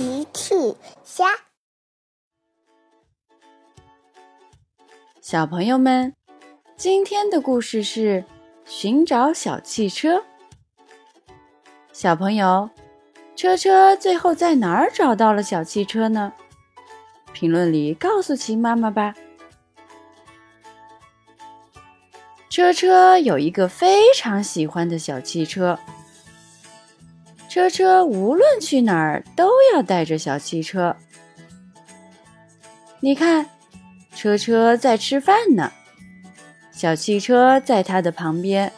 [0.00, 0.54] 奇趣
[1.04, 1.26] 虾，
[5.20, 6.14] 小朋友们，
[6.74, 8.24] 今天的故事是
[8.64, 10.24] 寻找小汽车。
[11.92, 12.70] 小朋友，
[13.36, 16.32] 车车最后在哪儿找到了小汽车呢？
[17.34, 19.14] 评论里告诉奇妈妈吧。
[22.48, 25.78] 车车有一个非常喜欢的小汽车。
[27.50, 30.94] 车车无论去哪儿都要带着小汽车。
[33.00, 33.50] 你看，
[34.14, 35.72] 车车在吃饭呢，
[36.70, 38.72] 小汽车在它的旁边。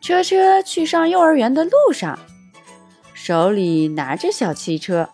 [0.00, 2.16] 车车去上幼儿园的路上，
[3.12, 5.10] 手里拿着小汽车。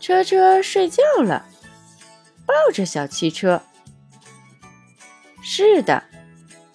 [0.00, 1.46] 车车睡觉了，
[2.44, 3.62] 抱着小汽车。
[5.40, 6.02] 是的。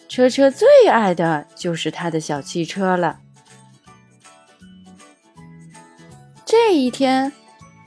[0.07, 3.19] 车车最爱的就是他的小汽车了。
[6.45, 7.33] 这一天，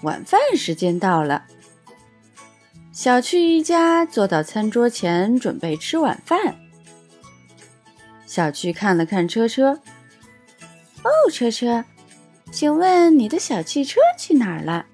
[0.03, 1.45] 晚饭时间到了，
[2.93, 6.57] 小趣一家坐到餐桌前准备吃晚饭。
[8.27, 9.81] 小趣看了看车车，
[11.03, 11.85] 哦，车车，
[12.51, 14.85] 请问你的小汽车去哪儿了？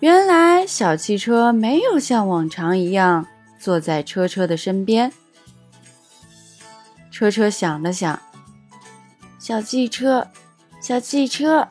[0.00, 3.26] 原来小汽车没有像往常一样
[3.58, 5.12] 坐在车车的身边。
[7.14, 8.20] 车车想了想，
[9.38, 10.26] 小汽车，
[10.80, 11.68] 小汽车。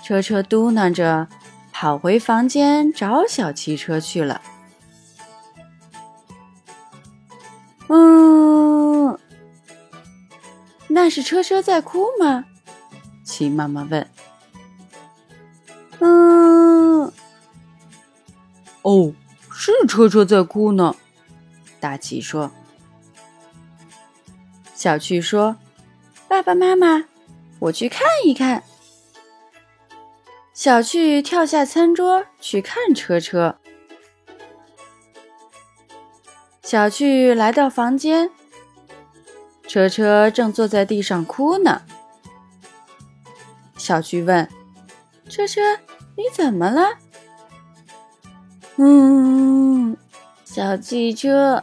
[0.00, 1.26] 车车嘟囔着，
[1.72, 4.40] 跑回房间找小汽车去了。
[7.88, 9.18] 嗯，
[10.86, 12.44] 那是车车在哭吗？
[13.24, 14.08] 齐妈妈问。
[15.98, 17.12] 嗯，
[18.82, 19.12] 哦，
[19.50, 20.94] 是车车在哭呢。
[21.80, 22.52] 大奇说。
[24.84, 25.56] 小趣说
[26.28, 27.06] ：“爸爸妈妈，
[27.58, 28.62] 我去看一看。”
[30.52, 33.56] 小趣跳下餐桌去看车车。
[36.62, 38.30] 小趣来到房间，
[39.66, 41.80] 车车正坐在地上哭呢。
[43.78, 44.46] 小趣问
[45.30, 45.62] ：“车车，
[46.14, 46.98] 你怎么了
[48.76, 49.96] ？”“嗯，
[50.44, 51.62] 小汽车，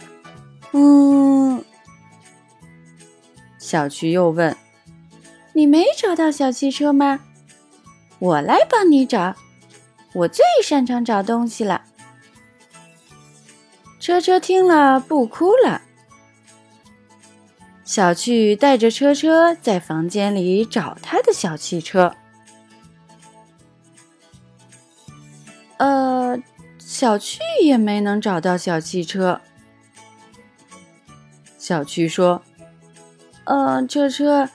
[0.71, 1.63] 嗯。”
[3.61, 4.57] 小趣又问
[5.53, 7.19] ：“你没找到小汽车吗？
[8.17, 9.35] 我来帮你找，
[10.13, 11.83] 我最擅长找东西了。”
[14.01, 15.83] 车车听了不哭了。
[17.85, 22.15] 小趣带着车车在房间里找他的小汽车。
[25.77, 26.41] 呃，
[26.79, 29.39] 小趣也没能找到小汽车。
[31.59, 32.41] 小趣说。
[33.53, 34.47] 嗯，车车，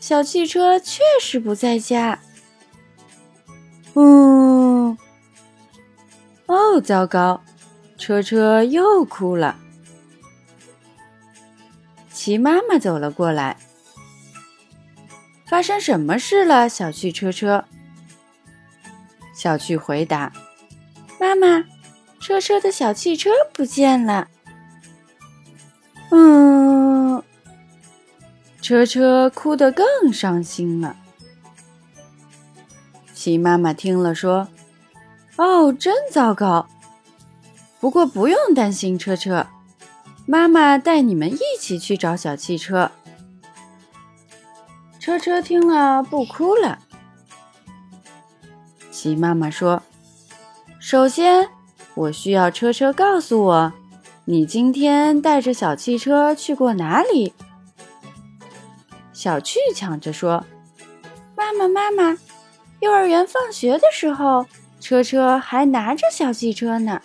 [0.00, 2.18] 小汽车确实不在家。
[3.94, 4.98] 嗯，
[6.46, 7.40] 哦，糟糕，
[7.96, 9.56] 车车又哭了。
[12.12, 13.56] 齐妈妈走了过来，
[15.46, 16.68] 发生什么事了？
[16.68, 17.64] 小趣车车。
[19.32, 20.32] 小趣回答
[21.20, 21.64] ：“妈妈，
[22.18, 24.26] 车车的小汽车不见了。”
[26.10, 26.41] 嗯。
[28.72, 30.96] 车车哭得更伤心了。
[33.12, 34.48] 齐妈妈听了说
[35.36, 36.66] ：“哦，真糟糕。
[37.80, 39.46] 不过不用担心，车车，
[40.24, 42.90] 妈妈带你们一起去找小汽车。”
[44.98, 46.78] 车车听了不哭了。
[48.90, 49.82] 齐妈妈说
[50.80, 51.46] ：“首先，
[51.94, 53.72] 我需要车车告诉我，
[54.24, 57.34] 你今天带着小汽车去过哪里。”
[59.22, 60.44] 小趣抢着说
[61.38, 62.18] ：“妈妈，妈妈，
[62.80, 64.44] 幼儿园放学的时候，
[64.80, 67.00] 车车还拿着小汽车呢。”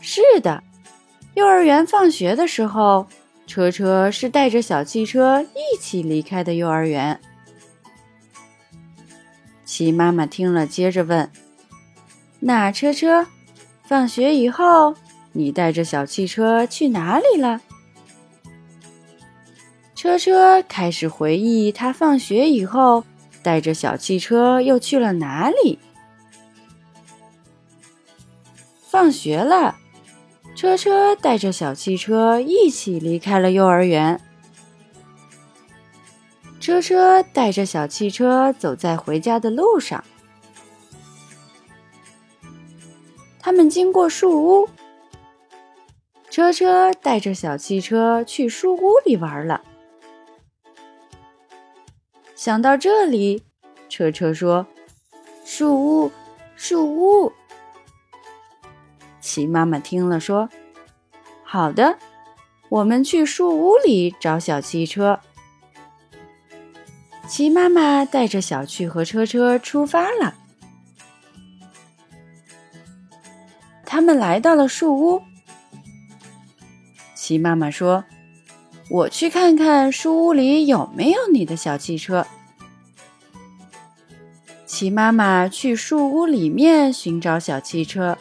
[0.00, 0.62] 是的，
[1.34, 3.08] 幼儿园放学的时候，
[3.48, 7.20] 车车是带着小汽车一起离开的幼儿园。
[9.64, 11.28] 齐妈妈听了，接着问
[12.38, 13.26] ：“那车车，
[13.82, 14.94] 放学以后，
[15.32, 17.60] 你带着小汽车去哪里了？”
[20.00, 23.04] 车车开始回忆，他放学以后
[23.42, 25.78] 带着小汽车又去了哪里。
[28.80, 29.76] 放学了，
[30.56, 34.18] 车车带着小汽车一起离开了幼儿园。
[36.60, 40.02] 车车带着小汽车走在回家的路上，
[43.38, 44.68] 他们经过树屋，
[46.30, 49.60] 车车带着小汽车去树屋里玩了。
[52.40, 53.42] 想到这里，
[53.90, 54.66] 车车说
[55.44, 56.10] ：“树屋，
[56.56, 57.30] 树屋。”
[59.20, 60.48] 齐妈妈听了说
[61.44, 61.98] ：“好的，
[62.70, 65.20] 我们去树屋里找小汽车。”
[67.28, 70.34] 齐妈妈带着小趣和车车出发了。
[73.84, 75.22] 他们来到了树屋。
[77.14, 78.02] 齐妈妈说
[78.90, 82.26] ：“我去看看树屋里有没有你的小汽车。”
[84.66, 88.18] 齐妈妈去树屋里面寻找小汽车。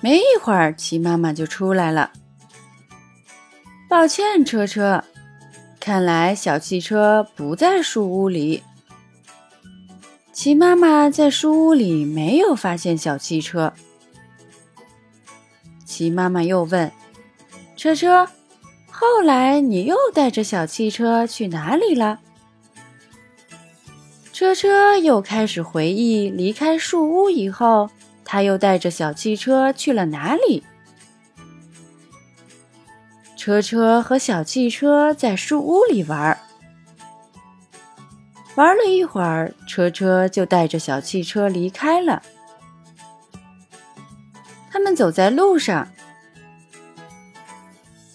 [0.00, 2.10] 没一会儿，齐妈妈就出来了。
[3.88, 5.04] 抱歉，车车，
[5.78, 8.62] 看来小汽车不在树屋里。
[10.32, 13.74] 齐妈妈在树屋里没有发现小汽车。
[15.84, 16.90] 齐妈妈又问
[17.82, 18.28] ：“车车，
[18.92, 22.20] 后来你又带着小汽车去哪里了？”
[24.32, 27.90] 车车又开始回忆离开树屋以后，
[28.24, 30.62] 他又带着小汽车去了哪里。
[33.36, 36.38] 车车和小汽车在树屋里玩，
[38.54, 42.22] 玩了一会儿，车车就带着小汽车离开了。
[44.70, 45.88] 他们走在路上，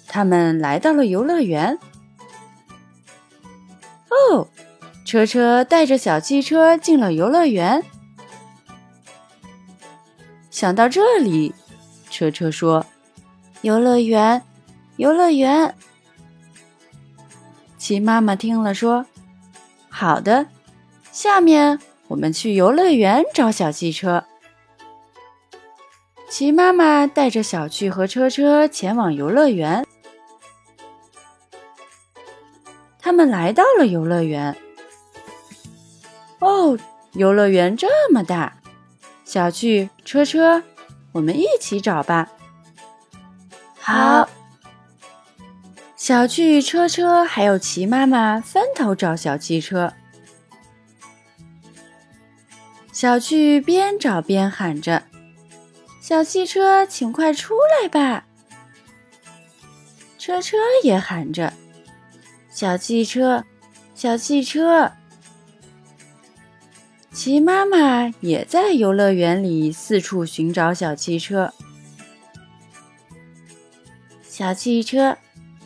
[0.07, 1.77] 他们来到了游乐园。
[4.09, 4.47] 哦，
[5.05, 7.83] 车车带着小汽车进了游乐园。
[10.49, 11.53] 想到这里，
[12.09, 12.85] 车车说
[13.61, 14.41] ：“游乐园，
[14.95, 15.75] 游乐园。”
[17.77, 19.05] 齐妈妈听了说
[19.87, 20.47] ：“好的，
[21.11, 24.23] 下面我们去游乐园找小汽车。”
[26.29, 29.85] 齐妈妈带着小趣和车车前往游乐园。
[33.07, 34.53] 他们来到了游乐园。
[36.39, 36.77] 哦，
[37.13, 38.57] 游乐园这么大！
[39.23, 40.61] 小趣、车车，
[41.13, 42.27] 我们一起找吧。
[43.79, 44.27] 好。
[45.95, 49.93] 小趣、车车还有齐妈妈分头找小汽车。
[52.91, 55.03] 小趣边找边喊着。
[56.01, 58.25] 小汽车，请快出来吧！
[60.17, 61.53] 车车也喊着
[62.57, 63.43] ：“小汽车，
[63.93, 64.91] 小汽车！”
[67.13, 71.53] 齐妈妈也在游乐园里四处寻找小汽车。
[74.23, 75.19] 小汽车，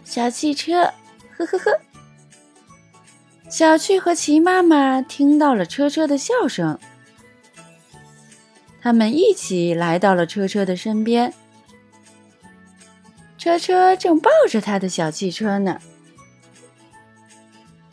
[0.04, 0.92] 小汽车，
[1.38, 1.80] 呵呵呵！
[3.50, 6.78] 小趣和齐妈妈听到了车车的笑声。
[8.82, 11.34] 他们一起来到了车车的身边，
[13.38, 15.80] 车车正抱着他的小汽车呢。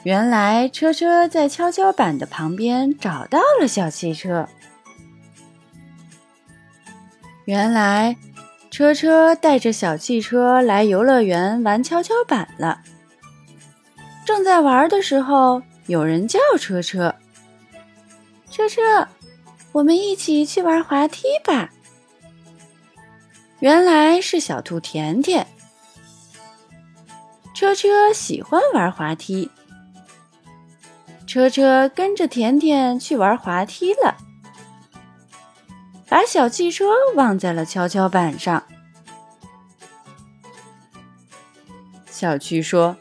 [0.08, 4.48] 原来车车在跷跷板的旁边找到了小汽车。
[7.44, 8.16] 原来
[8.70, 12.80] 车车带着小汽车来游乐园玩跷跷板了。
[14.24, 17.14] 正在玩的时候，有人叫车车，
[18.50, 19.06] 车车。
[19.72, 21.68] 我们一起去玩滑梯吧。
[23.60, 25.46] 原来是小兔甜甜。
[27.52, 29.50] 车车喜欢玩滑梯，
[31.28, 34.16] 车车跟着甜甜去玩滑梯了，
[36.08, 38.64] 把小汽车忘在了跷跷板上。
[42.10, 42.96] 小趣说：“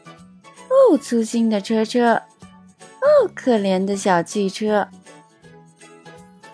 [0.68, 2.16] 哦，粗心的车车，
[3.00, 4.88] 哦，可怜的小汽车。”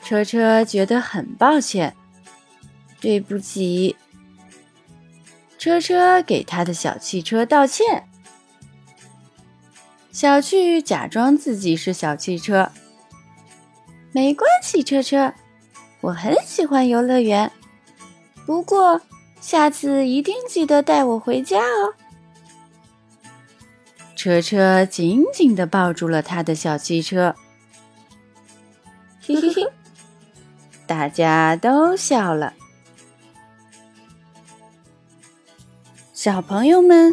[0.00, 1.96] 车车觉得很抱歉，
[3.00, 3.96] 对不起。
[5.58, 8.08] 车车给他的小汽车道歉。
[10.14, 12.70] 小趣假装自己是小汽车，
[14.12, 15.34] 没关系，车车，
[16.00, 17.50] 我很喜欢游乐园。
[18.46, 19.00] 不过
[19.40, 21.94] 下次一定记得带我回家哦。
[24.14, 27.34] 车车紧紧地抱住了他的小汽车，
[29.20, 29.66] 嘿嘿嘿。
[30.86, 32.54] 大家都笑了。
[36.12, 37.12] 小朋友们，